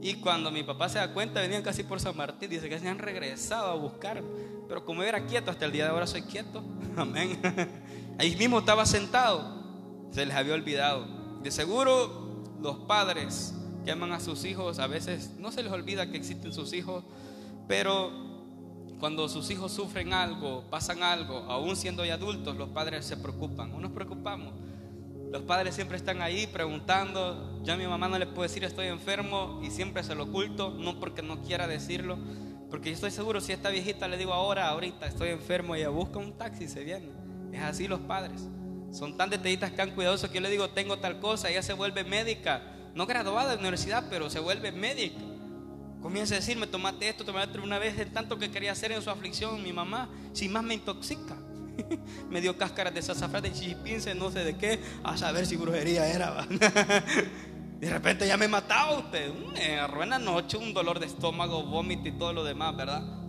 [0.00, 2.50] Y cuando mi papá se da cuenta, venían casi por San Martín.
[2.50, 4.22] Dice que se han regresado a buscar.
[4.66, 6.64] Pero como era quieto, hasta el día de ahora soy quieto.
[6.96, 7.40] Amén.
[8.18, 9.62] Ahí mismo estaba sentado.
[10.10, 11.06] Se les había olvidado.
[11.42, 13.54] De seguro, los padres
[13.84, 17.04] que aman a sus hijos, a veces no se les olvida que existen sus hijos,
[17.68, 18.10] pero
[18.98, 23.72] cuando sus hijos sufren algo, pasan algo, aún siendo ya adultos, los padres se preocupan,
[23.74, 24.54] o nos preocupamos.
[25.34, 28.86] Los padres siempre están ahí preguntando, yo a mi mamá no le puedo decir estoy
[28.86, 32.16] enfermo y siempre se lo oculto, no porque no quiera decirlo,
[32.70, 36.20] porque yo estoy seguro si esta viejita le digo ahora, ahorita estoy enfermo, ella busca
[36.20, 37.08] un taxi y se viene.
[37.52, 38.48] Es así los padres.
[38.92, 42.04] Son tan detallistas, tan cuidadosos que yo le digo tengo tal cosa, ella se vuelve
[42.04, 42.62] médica
[42.94, 45.18] no graduada de universidad, pero se vuelve médico.
[46.00, 49.10] Comienza a decirme, tomate esto, tomate una vez de tanto que quería hacer en su
[49.10, 51.36] aflicción mi mamá, sin más me intoxica.
[52.30, 56.06] me dio cáscaras de sazafrán, de chichipince, no sé de qué, a saber si brujería
[56.06, 56.46] era.
[57.80, 59.30] de repente ya me mataba usted.
[59.30, 63.23] Una buena noche, un dolor de estómago, vómito y todo lo demás, ¿verdad?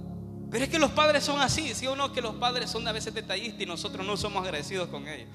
[0.51, 2.13] Pero es que los padres son así, ¿sí o no?
[2.13, 5.27] Que los padres son a veces detallistas y nosotros no somos agradecidos con ellos.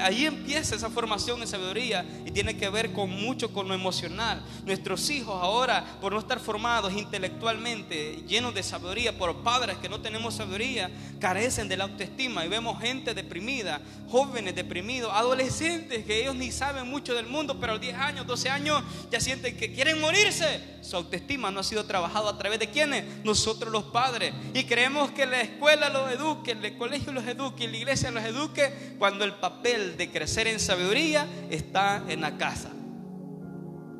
[0.00, 4.42] ahí empieza esa formación en sabiduría y tiene que ver con mucho con lo emocional.
[4.64, 10.00] Nuestros hijos ahora, por no estar formados intelectualmente, llenos de sabiduría, por padres que no
[10.00, 16.34] tenemos sabiduría, carecen de la autoestima y vemos gente deprimida, jóvenes deprimidos, adolescentes que ellos
[16.34, 19.72] ni saben mucho del mundo, pero a los 10 años, 12 años ya sienten que
[19.72, 20.78] quieren morirse.
[20.82, 23.04] Su autoestima no ha sido trabajado a través de quienes?
[23.24, 24.32] Nosotros los padres.
[24.52, 28.94] Y creemos que la escuela los eduque, el colegio los eduque, la iglesia los eduque,
[28.98, 32.70] cuando el papel de crecer en sabiduría está en la casa.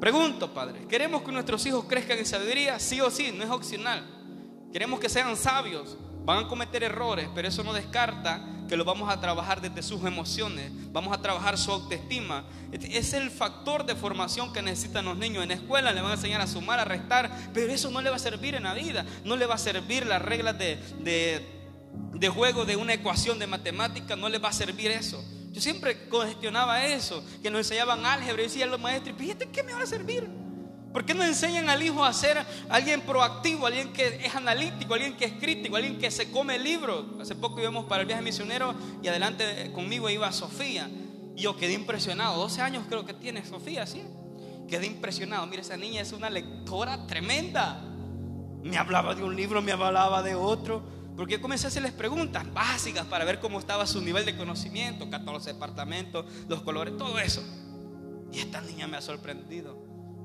[0.00, 2.78] Pregunto, padre, ¿queremos que nuestros hijos crezcan en sabiduría?
[2.78, 4.04] Sí o sí, no es opcional.
[4.72, 9.10] Queremos que sean sabios, van a cometer errores, pero eso no descarta que lo vamos
[9.10, 12.44] a trabajar desde sus emociones, vamos a trabajar su autoestima.
[12.70, 15.42] Es el factor de formación que necesitan los niños.
[15.42, 18.10] En la escuela le van a enseñar a sumar, a restar, pero eso no le
[18.10, 20.78] va a servir en la vida, no le va a servir las reglas de,
[22.14, 25.20] de, juego de una ecuación de matemática, no le va a servir eso.
[25.50, 29.74] Yo siempre cuestionaba eso, que nos enseñaban álgebra y decían los maestros, fíjate, ¿qué me
[29.74, 30.30] va a servir?
[30.92, 35.16] ¿Por qué no enseñan al hijo a ser alguien proactivo, alguien que es analítico, alguien
[35.16, 37.16] que es crítico, alguien que se come el libro?
[37.20, 40.90] Hace poco íbamos para el viaje misionero y adelante conmigo iba Sofía.
[41.36, 44.02] Y yo quedé impresionado, 12 años creo que tiene Sofía, ¿sí?
[44.68, 47.82] Quedé impresionado, mire, esa niña es una lectora tremenda.
[48.62, 50.82] Me hablaba de un libro, me hablaba de otro.
[51.16, 55.08] Porque yo comencé a hacerles preguntas básicas para ver cómo estaba su nivel de conocimiento,
[55.08, 57.42] 14 departamentos, los colores, todo eso.
[58.32, 59.79] Y esta niña me ha sorprendido.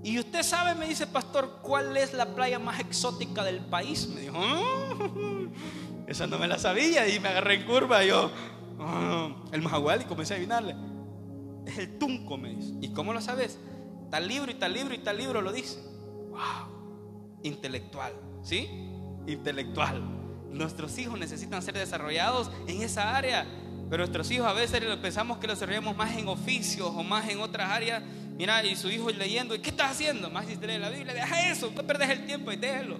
[0.05, 4.07] Y usted sabe, me dice pastor, ¿cuál es la playa más exótica del país?
[4.07, 4.93] Me dijo, ah,
[6.07, 8.03] esa no me la sabía y me agarré en curva.
[8.03, 8.29] Y yo,
[8.79, 10.75] ah, el Mahahual y comencé a adivinarle.
[11.65, 12.75] Es el Tunco, me dice.
[12.81, 13.57] ¿Y cómo lo sabes?
[14.11, 15.79] Tal libro y tal libro y tal libro lo dice.
[16.29, 17.39] ¡Wow!
[17.41, 18.13] Intelectual,
[18.43, 18.69] ¿sí?
[19.25, 20.03] Intelectual.
[20.51, 23.47] Nuestros hijos necesitan ser desarrollados en esa área.
[23.89, 27.39] Pero nuestros hijos a veces pensamos que los desarrollamos más en oficios o más en
[27.39, 28.03] otras áreas
[28.37, 30.29] Mira, y su hijo leyendo, ¿y qué estás haciendo?
[30.29, 32.99] Más si te lee la Biblia, deja eso, no perdes el tiempo y déjalo.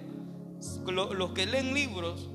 [0.86, 2.30] Los que leen libros,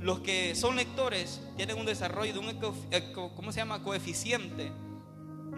[0.00, 2.58] los que son lectores, tienen un desarrollo de un,
[3.36, 3.82] ¿cómo se llama?
[3.82, 4.72] Coeficiente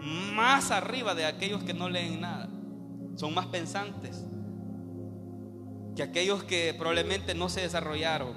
[0.01, 2.49] más arriba de aquellos que no leen nada.
[3.15, 4.25] son más pensantes
[5.95, 8.33] que aquellos que probablemente no se desarrollaron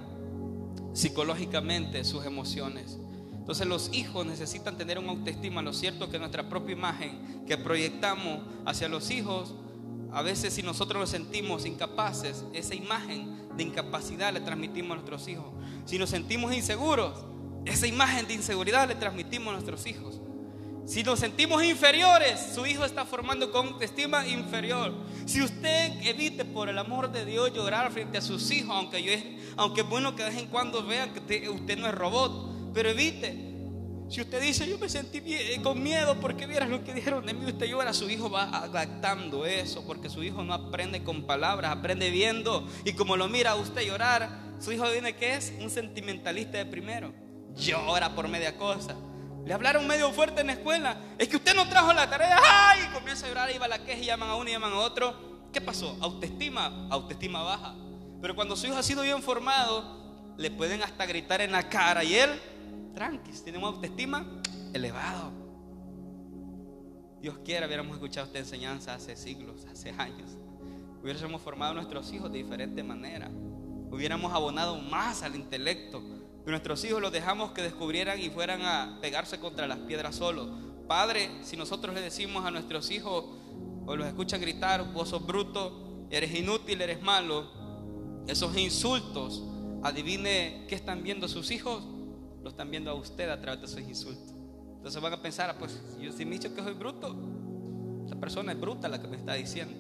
[0.92, 2.98] psicológicamente sus emociones.
[3.44, 5.60] Entonces los hijos necesitan tener una autoestima.
[5.60, 9.52] Lo cierto es que nuestra propia imagen que proyectamos hacia los hijos,
[10.12, 15.28] a veces si nosotros nos sentimos incapaces, esa imagen de incapacidad le transmitimos a nuestros
[15.28, 15.44] hijos.
[15.84, 17.22] Si nos sentimos inseguros,
[17.66, 20.22] esa imagen de inseguridad le transmitimos a nuestros hijos.
[20.86, 24.94] Si nos sentimos inferiores, su hijo está formando con autoestima inferior.
[25.26, 29.12] Si usted evite por el amor de Dios llorar frente a sus hijos, aunque, yo,
[29.58, 32.90] aunque es bueno que de vez en cuando vean que usted, no es robot, pero
[32.90, 33.52] evite.
[34.10, 37.32] Si usted dice, yo me sentí eh, con miedo porque vieras lo que dijeron de
[37.32, 41.72] mí, usted llora, su hijo va adaptando eso, porque su hijo no aprende con palabras,
[41.72, 42.68] aprende viendo.
[42.84, 44.28] Y como lo mira usted llorar,
[44.60, 47.14] su hijo viene que es un sentimentalista de primero.
[47.56, 48.94] Llora por media cosa.
[49.44, 50.96] Le hablaron medio fuerte en la escuela.
[51.18, 52.38] Es que usted no trajo la tarea.
[52.42, 52.88] ¡Ay!
[52.92, 55.50] comienza a llorar y va la queja y llaman a uno y llaman a otro.
[55.52, 55.96] ¿Qué pasó?
[56.00, 56.88] Autoestima.
[56.90, 57.74] Autoestima baja.
[58.22, 62.02] Pero cuando su hijo ha sido bien formado, le pueden hasta gritar en la cara.
[62.04, 62.30] Y él,
[62.94, 64.40] tranqui, tiene una autoestima
[64.72, 65.32] elevado.
[67.20, 70.30] Dios quiera, hubiéramos escuchado esta enseñanza hace siglos, hace años.
[71.02, 73.30] Hubiéramos formado a nuestros hijos de diferente manera.
[73.90, 76.02] Hubiéramos abonado más al intelecto
[76.50, 80.50] nuestros hijos los dejamos que descubrieran y fueran a pegarse contra las piedras solos.
[80.86, 83.24] Padre, si nosotros le decimos a nuestros hijos
[83.86, 87.46] o los escuchan gritar, vos sos bruto, eres inútil, eres malo,
[88.26, 89.42] esos insultos,
[89.82, 91.82] adivine qué están viendo sus hijos,
[92.44, 94.34] lo están viendo a usted a través de esos insultos.
[94.76, 97.16] Entonces van a pensar, ah, pues yo si me dicho que soy bruto,
[98.04, 99.74] esa persona es bruta la que me está diciendo.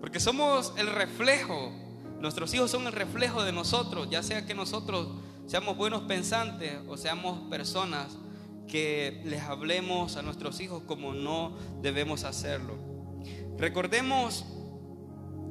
[0.00, 1.70] Porque somos el reflejo,
[2.18, 5.06] nuestros hijos son el reflejo de nosotros, ya sea que nosotros
[5.46, 8.18] seamos buenos pensantes o seamos personas
[8.66, 12.74] que les hablemos a nuestros hijos como no debemos hacerlo.
[13.56, 14.44] Recordemos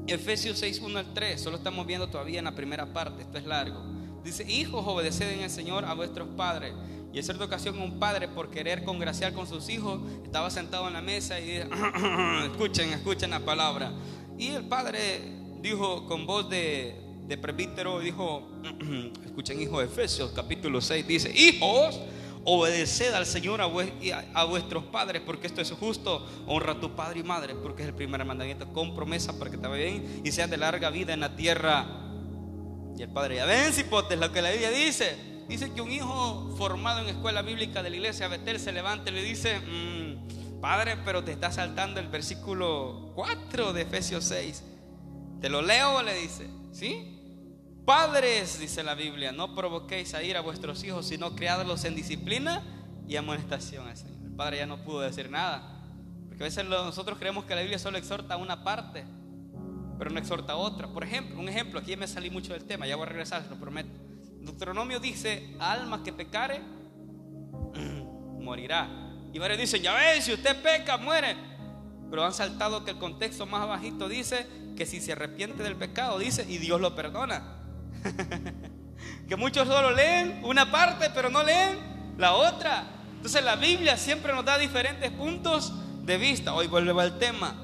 [0.07, 3.45] Efesios 6, 1 al 3, solo estamos viendo todavía en la primera parte, esto es
[3.45, 4.02] largo.
[4.23, 6.73] Dice, hijos, obedeced en el Señor a vuestros padres.
[7.11, 10.93] Y en cierta ocasión un padre por querer congraciar con sus hijos estaba sentado en
[10.93, 11.67] la mesa y dice,
[12.45, 13.91] escuchen, escuchen la palabra.
[14.37, 15.21] Y el padre
[15.61, 16.95] dijo con voz de,
[17.27, 18.49] de presbítero dijo,
[19.25, 21.99] escuchen hijo de Efesios capítulo 6, dice, hijos,
[22.45, 27.23] obedeced al Señor a, vuestros padres, porque esto es justo, honra a tu padre y
[27.23, 30.49] madre, porque es el primer mandamiento, con promesa para que te vaya bien y seas
[30.49, 31.99] de larga vida en la tierra.
[32.97, 35.17] Y el padre, ya ven, cipotes, lo que la Biblia dice.
[35.47, 39.13] Dice que un hijo formado en escuela bíblica de la iglesia Betel se levanta y
[39.13, 44.63] le dice, mm, padre, pero te está saltando el versículo 4 de Efesios 6.
[45.41, 46.01] ¿Te lo leo?
[46.01, 47.19] Le dice, ¿sí?
[47.85, 52.63] Padres, dice la Biblia, no provoquéis a ir a vuestros hijos, sino criadlos en disciplina
[53.09, 54.23] y amonestación al Señor.
[54.23, 55.81] El padre ya no pudo decir nada.
[56.29, 59.03] Porque a veces nosotros creemos que la Biblia solo exhorta una parte,
[59.97, 60.87] pero no exhorta a otra.
[60.87, 63.57] Por ejemplo, un ejemplo, aquí me salí mucho del tema, ya voy a regresar, lo
[63.57, 63.89] prometo.
[64.41, 66.61] Deuteronomio dice, alma que pecare,
[68.39, 68.89] morirá.
[69.31, 71.35] Y varios dicen, ya ven, si usted peca, muere.
[72.09, 76.19] Pero han saltado que el contexto más bajito dice que si se arrepiente del pecado,
[76.19, 77.59] dice, y Dios lo perdona.
[79.27, 82.85] que muchos solo leen una parte, pero no leen la otra.
[83.15, 86.53] Entonces la Biblia siempre nos da diferentes puntos de vista.
[86.53, 87.62] Hoy vuelve al tema.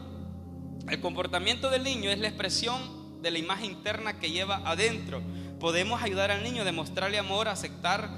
[0.89, 5.21] El comportamiento del niño es la expresión de la imagen interna que lleva adentro.
[5.59, 8.09] Podemos ayudar al niño a demostrarle amor, aceptar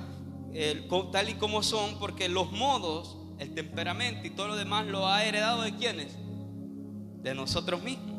[1.11, 5.23] tal y como son, porque los modos, el temperamento y todo lo demás lo ha
[5.23, 6.17] heredado de quienes?
[7.21, 8.11] De nosotros mismos.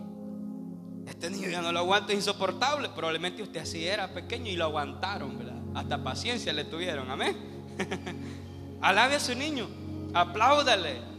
[1.06, 2.88] Este niño ya no lo aguanto, es insoportable.
[2.90, 5.60] Probablemente usted así era pequeño y lo aguantaron, ¿verdad?
[5.74, 7.36] Hasta paciencia le tuvieron, amén.
[8.80, 9.68] Alabe a su niño,
[10.14, 11.11] apláudale,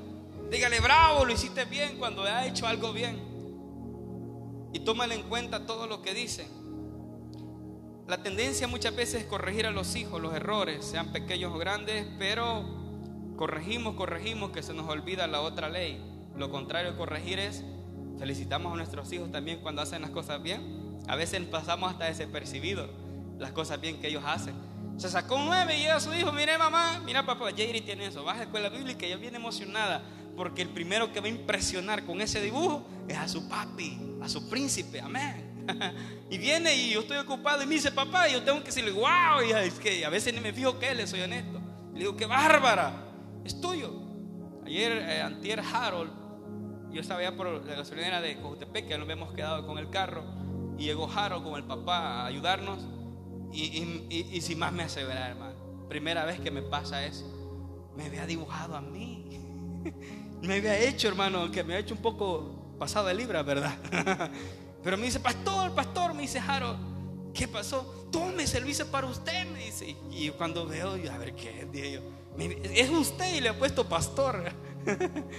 [0.54, 3.20] dígale bravo, lo hiciste bien cuando ha hecho algo bien.
[4.72, 6.48] Y tómale en cuenta todo lo que dicen.
[8.08, 12.06] La tendencia muchas veces es corregir a los hijos los errores, sean pequeños o grandes,
[12.20, 16.00] pero corregimos, corregimos que se nos olvida la otra ley.
[16.36, 17.64] Lo contrario de corregir es
[18.20, 21.00] Felicitamos a nuestros hijos también cuando hacen las cosas bien.
[21.08, 22.90] A veces pasamos hasta desapercibidos
[23.40, 24.54] las cosas bien que ellos hacen.
[24.98, 28.06] Se sacó un nueve y llega a su hijo, mire mamá, mira papá, Jairi tiene
[28.06, 30.04] eso, baja a escuela bíblica ella viene emocionada
[30.36, 34.30] porque el primero que va a impresionar con ese dibujo es a su papi, a
[34.30, 35.66] su príncipe, amén.
[36.30, 38.92] y viene y yo estoy ocupado y me dice papá, y yo tengo que decirle,
[38.92, 41.62] wow, y a veces ni me fijo que le soy honesto.
[41.94, 43.06] Le digo, qué bárbara,
[43.46, 43.94] es tuyo.
[44.66, 46.24] Ayer, eh, Antier Harold
[46.94, 50.24] yo estaba allá por la gasolinera de Cojutepec, que nos habíamos quedado con el carro,
[50.78, 52.86] y llegó Jaro con el papá a ayudarnos,
[53.52, 55.56] y, sin más me asevera, hermano.
[55.90, 57.26] Primera vez que me pasa eso.
[57.96, 59.28] Me había dibujado a mí.
[60.44, 63.78] me había hecho, hermano, que me había hecho un poco pasado de libra, ¿verdad?
[64.84, 66.76] Pero me dice, pastor, pastor, me dice Jaro,
[67.34, 68.08] ¿qué pasó?
[68.12, 69.96] Tome servicio para usted, me dice.
[70.12, 72.02] Y cuando veo, yo, a ver qué, dije yo,
[72.74, 74.52] es usted y le ha puesto pastor.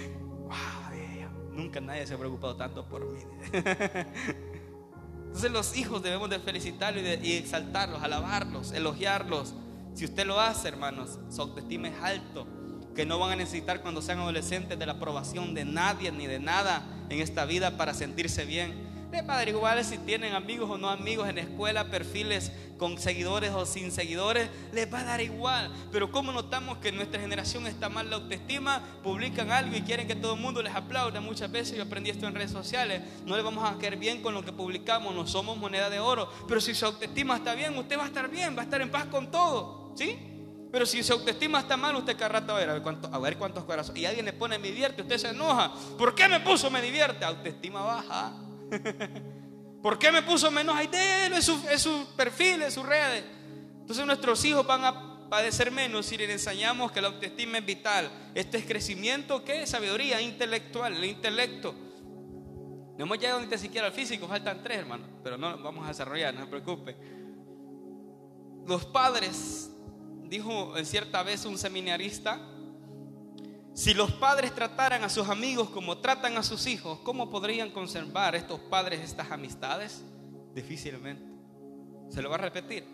[1.51, 3.19] nunca nadie se ha preocupado tanto por mí.
[5.25, 9.53] Entonces los hijos debemos de felicitarlos y, exaltarlos, alabarlos, elogiarlos.
[9.93, 12.47] Si usted lo hace, hermanos, su autoestima es alto,
[12.95, 16.39] que no van a necesitar cuando sean adolescentes de la aprobación de nadie ni de
[16.39, 21.29] nada en esta vida para sentirse bien Padre, igual si tienen amigos o no amigos
[21.29, 25.71] en la escuela, perfiles con seguidores o sin seguidores, les va a dar igual.
[25.91, 30.15] Pero como notamos que nuestra generación está mal la autoestima, publican algo y quieren que
[30.15, 31.19] todo el mundo les aplaude.
[31.19, 34.33] Muchas veces yo aprendí esto en redes sociales, no le vamos a caer bien con
[34.33, 36.29] lo que publicamos, no somos moneda de oro.
[36.47, 38.91] Pero si su autoestima está bien, usted va a estar bien, va a estar en
[38.91, 39.93] paz con todo.
[39.95, 40.34] ¿Sí?
[40.75, 43.17] Pero si su autoestima está mal, usted cada rato a ver, a ver, cuánto, a
[43.17, 44.01] ver cuántos corazones.
[44.01, 45.71] Y alguien le pone me divierte, usted se enoja.
[45.97, 47.23] ¿Por qué me puso me divierte?
[47.23, 48.33] Autoestima baja.
[49.81, 50.87] ¿Por qué me puso menos ahí?
[50.87, 53.23] de es su, es su perfil, es su red.
[53.79, 58.11] Entonces nuestros hijos van a padecer menos si les enseñamos que la autoestima es vital.
[58.33, 59.65] Este es crecimiento, ¿qué?
[59.65, 61.73] Sabiduría intelectual, el intelecto.
[62.97, 65.05] No hemos llegado ni siquiera al físico, faltan tres, hermano.
[65.23, 66.97] Pero no vamos a desarrollar, no se preocupe.
[68.67, 69.71] Los padres,
[70.29, 72.39] dijo cierta vez un seminarista,
[73.73, 78.35] si los padres trataran a sus amigos como tratan a sus hijos, ¿cómo podrían conservar
[78.35, 80.01] estos padres estas amistades?
[80.53, 81.25] Difícilmente.
[82.09, 82.85] Se lo va a repetir.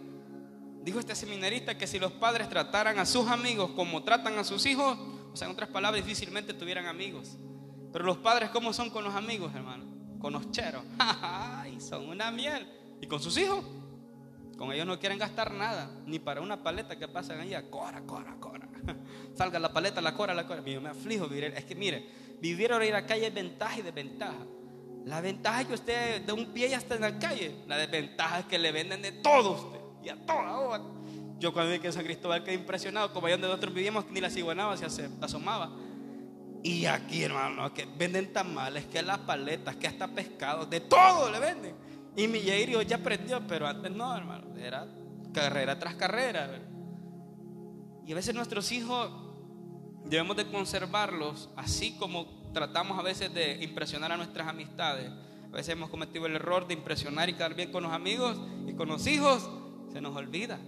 [0.84, 4.66] Dijo este seminarista que si los padres trataran a sus amigos como tratan a sus
[4.66, 4.98] hijos,
[5.32, 7.38] o sea, en otras palabras, difícilmente tuvieran amigos.
[7.94, 9.86] Pero los padres, ¿cómo son con los amigos, hermano?
[10.20, 10.84] Con los cheros.
[11.00, 11.80] ¡Ay!
[11.80, 12.68] Son una miel.
[13.00, 13.64] ¿Y con sus hijos?
[14.62, 18.36] Con ellos no quieren gastar nada, ni para una paleta que pasan ahí, cora, cora,
[18.40, 18.70] cora.
[19.34, 20.62] Salga la paleta, la cora, la cora.
[20.64, 21.46] Yo me aflijo vivir.
[21.46, 22.08] Es que mire,
[22.40, 24.38] vivir ahora ir a la calle es ventaja y desventaja.
[25.04, 27.56] La ventaja es que usted de un pie ya está en la calle.
[27.68, 29.80] La desventaja es que le venden de todo usted.
[30.04, 30.84] Y a toda hora.
[31.40, 33.12] Yo cuando vi que en San Cristóbal quedé impresionado.
[33.14, 35.72] Como allá donde nosotros vivíamos, ni la ciguanaba se asomaba.
[36.62, 41.40] Y aquí, hermano, que venden tamales, que las paletas, que hasta pescado, de todo le
[41.40, 41.76] venden.
[42.16, 44.56] Y mi ya aprendió, pero antes no, hermano.
[44.58, 44.88] Era
[45.34, 46.60] carrera tras carrera.
[48.06, 49.12] Y a veces nuestros hijos
[50.06, 55.10] debemos de conservarlos, así como tratamos a veces de impresionar a nuestras amistades.
[55.46, 58.74] A veces hemos cometido el error de impresionar y quedar bien con los amigos y
[58.74, 59.50] con los hijos,
[59.92, 60.60] se nos olvida.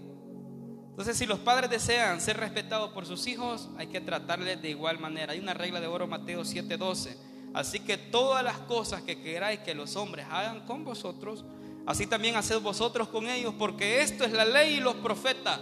[0.89, 4.99] Entonces, si los padres desean ser respetados por sus hijos, hay que tratarles de igual
[4.99, 5.34] manera.
[5.34, 7.17] Hay una regla de oro, Mateo 7:12.
[7.54, 11.46] Así que todas las cosas que queráis que los hombres hagan con vosotros,
[11.86, 15.60] así también haced vosotros con ellos, porque esto es la ley y los profetas.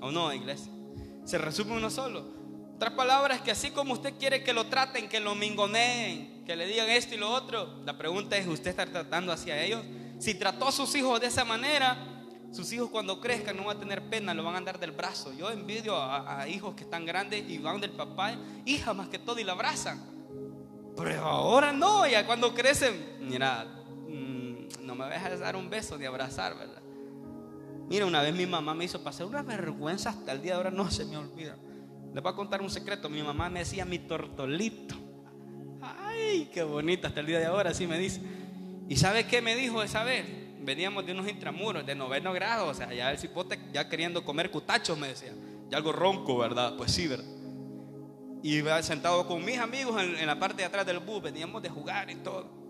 [0.00, 0.70] ¿O no, iglesia?
[1.24, 2.24] Se resume uno solo.
[2.76, 6.66] Otras palabras que así como usted quiere que lo traten, que lo mingoneen, que le
[6.66, 9.82] digan esto y lo otro, la pregunta es, ¿usted está tratando hacia ellos?
[10.18, 11.96] Si trató a sus hijos de esa manera,
[12.52, 15.32] sus hijos cuando crezcan no van a tener pena, lo van a andar del brazo.
[15.32, 19.38] Yo envidio a, hijos que están grandes y van del papá, hija más que todo,
[19.38, 20.00] y la abrazan.
[20.96, 23.64] Pero ahora no, ya cuando crecen, mira,
[24.08, 26.82] mm, no me dejas dar un beso ni abrazar, ¿verdad?
[27.88, 30.70] Mira, una vez mi mamá me hizo pasar una vergüenza hasta el día de ahora,
[30.70, 31.56] no se me olvida.
[32.14, 33.08] Les voy a contar un secreto.
[33.08, 34.94] Mi mamá me decía mi tortolito.
[35.80, 38.20] Ay, qué bonita hasta el día de ahora, así me dice.
[38.88, 40.24] ¿Y sabe qué me dijo esa vez?
[40.60, 44.50] Veníamos de unos intramuros, de noveno grado, o sea, ya el cipote ya queriendo comer
[44.50, 45.32] cutachos, me decía.
[45.70, 46.76] Ya algo ronco, ¿verdad?
[46.76, 47.41] Pues sí, ¿verdad?
[48.42, 51.62] Y iba sentado con mis amigos en, en la parte de atrás del bus, veníamos
[51.62, 52.62] de jugar y todo.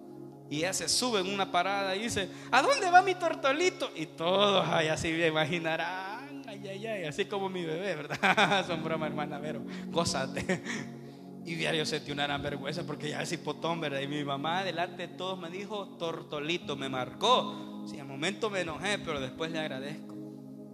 [0.53, 3.91] Y ella se sube en una parada y dice, ¿a dónde va mi tortolito?
[3.97, 8.67] Y todos ahí así imaginarán, ay, ay, ay, así como mi bebé, ¿verdad?
[8.67, 10.63] Son bromas, hermana, pero gózate.
[11.45, 13.99] Y diario sentí una gran vergüenza porque ya es hipotón, ¿verdad?
[14.01, 17.83] Y mi mamá delante de todos me dijo, tortolito, me marcó.
[17.91, 20.15] Sí, al momento me enojé, pero después le agradezco.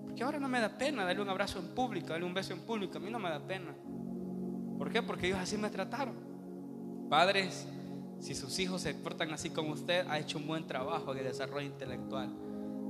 [0.04, 2.60] Porque ahora no me da pena darle un abrazo en público, darle un beso en
[2.60, 2.98] público.
[2.98, 3.74] A mí no me da pena.
[4.78, 5.02] ¿Por qué?
[5.02, 6.14] Porque ellos así me trataron.
[7.10, 7.66] Padres,
[8.20, 11.66] si sus hijos se portan así como usted, ha hecho un buen trabajo de desarrollo
[11.66, 12.30] intelectual.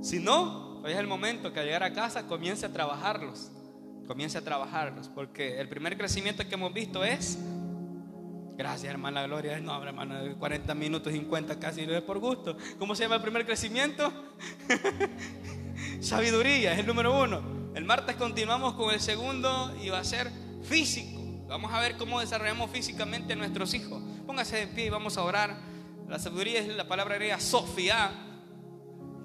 [0.01, 3.51] Si no, hoy es el momento que al llegar a casa comience a trabajarlos.
[4.07, 5.09] Comience a trabajarlos.
[5.09, 7.37] Porque el primer crecimiento que hemos visto es.
[8.57, 9.59] Gracias, hermana Gloria.
[9.59, 12.57] No, hermano, 40 minutos, 50 casi, no es por gusto.
[12.77, 14.11] ¿Cómo se llama el primer crecimiento?
[16.01, 17.41] Sabiduría, es el número uno.
[17.75, 20.29] El martes continuamos con el segundo y va a ser
[20.63, 21.18] físico.
[21.49, 24.03] Vamos a ver cómo desarrollamos físicamente nuestros hijos.
[24.27, 25.57] Póngase de pie y vamos a orar.
[26.07, 28.11] La sabiduría es la palabra griega Sofía,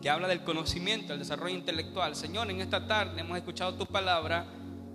[0.01, 2.16] que habla del conocimiento, el desarrollo intelectual.
[2.16, 4.47] Señor, en esta tarde hemos escuchado tu palabra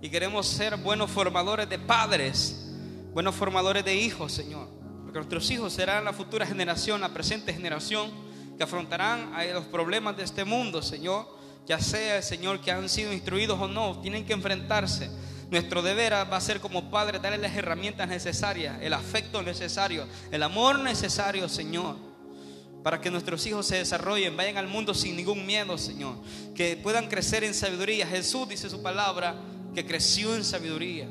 [0.02, 2.74] y queremos ser buenos formadores de padres,
[3.12, 4.68] buenos formadores de hijos, Señor.
[5.04, 8.10] Porque nuestros hijos serán la futura generación, la presente generación,
[8.56, 11.28] que afrontarán los problemas de este mundo, Señor.
[11.64, 15.08] Ya sea, Señor, que han sido instruidos o no, tienen que enfrentarse.
[15.50, 20.42] Nuestro deber va a ser como padre darle las herramientas necesarias, el afecto necesario, el
[20.42, 21.96] amor necesario, Señor,
[22.82, 26.14] para que nuestros hijos se desarrollen, vayan al mundo sin ningún miedo, Señor,
[26.54, 28.06] que puedan crecer en sabiduría.
[28.06, 29.34] Jesús dice su palabra
[29.74, 31.08] que creció en sabiduría